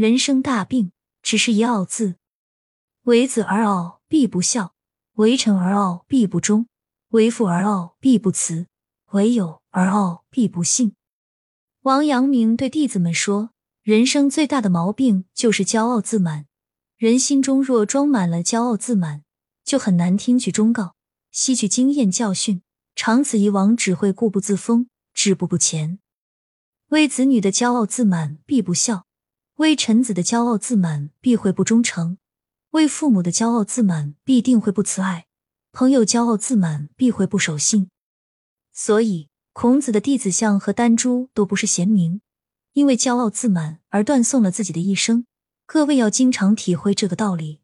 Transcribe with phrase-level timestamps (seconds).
[0.00, 2.14] 人生大病，只是一傲字。
[3.02, 4.72] 为子而傲，必不孝；
[5.16, 6.64] 为臣而傲，必不忠；
[7.10, 8.64] 为父而傲，必不慈；
[9.10, 10.94] 为友而傲，必不信。
[11.82, 13.50] 王阳明对弟子们说
[13.84, 16.46] ：“人生最大的毛病就是骄傲自满。
[16.96, 19.24] 人心中若装满了骄傲自满，
[19.62, 20.94] 就很难听取忠告，
[21.30, 22.62] 吸取经验教训。
[22.96, 25.98] 长此以往，只会固步自封，止步不前。
[26.88, 29.04] 为子女的骄傲自满，必不孝；
[29.60, 32.16] 为臣子的骄傲自满，必会不忠诚；
[32.70, 35.26] 为父母的骄傲自满，必定会不慈爱；
[35.70, 37.88] 朋友骄傲自满，必会不守信。
[38.72, 42.22] 所以。”孔子的弟子相和丹朱都不是贤明，
[42.72, 45.26] 因为骄傲自满而断送了自己的一生。
[45.66, 47.60] 各位要经常体会这个道理。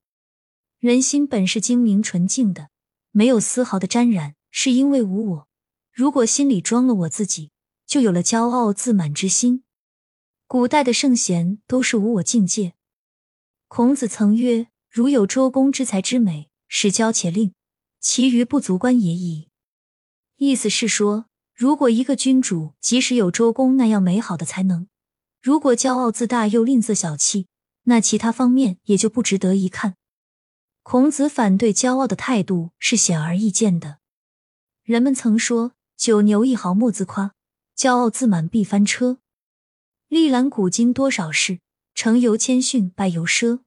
[0.81, 2.71] 人心本是精明纯净的，
[3.13, 5.49] 没有丝毫的沾染，是因为无我。
[5.93, 7.53] 如果心里装了我自己，
[7.87, 9.63] 就有了骄傲自满之心。
[10.47, 12.75] 古代的圣贤都是无我境界。
[13.69, 17.53] 孔子曾曰：“如有周公之才之美，使骄且吝，
[18.01, 19.49] 其余不足观也已。”
[20.37, 21.27] 意思是说。
[21.59, 24.89] 如果一个君主即使有周公那样美好的才能，
[25.41, 27.47] 如果骄傲自大又吝啬小气，
[27.85, 29.95] 那其他方面也就不值得一看。
[30.83, 34.01] 孔子反对骄傲的态度是显而易见的。
[34.83, 37.33] 人们曾说：“九牛一毫莫自夸，
[37.75, 39.21] 骄傲自满必翻车。”
[40.09, 41.59] 历览古今多少事，
[41.95, 43.61] 成由谦逊，败由奢。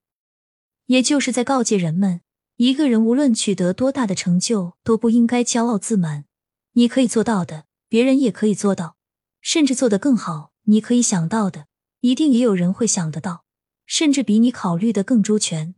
[0.86, 2.22] 也就是在告诫人们，
[2.56, 6.26] 一个人无论取得多大的成就，都不应该骄傲自满。
[6.74, 7.66] 你可以做到的。
[7.90, 8.98] 别人也可以做到，
[9.42, 10.52] 甚至做得更好。
[10.66, 11.66] 你可以想到的，
[12.02, 13.46] 一定也有人会想得到，
[13.88, 15.74] 甚至比你考虑的更周全。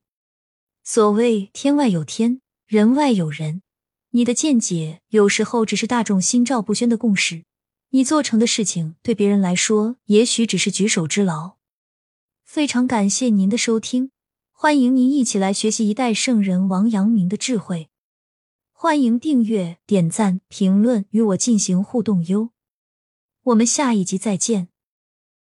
[0.83, 3.61] 所谓天外有天，人外有人。
[4.09, 7.45] 你的见解有时候只是大众心照不宣的共识，
[7.93, 11.57] 你做成的事情对别人来说，也许只是举手之劳。
[12.45, 14.11] 非常感谢您的收听，
[14.51, 17.89] 欢迎您一起来学习一代圣人王阳明的智慧。
[18.71, 22.51] 欢迎订阅、点赞、评论，与我进行互动哟！
[23.43, 24.70] 我们下一集再见。